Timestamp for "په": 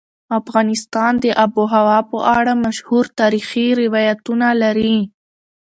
2.11-2.17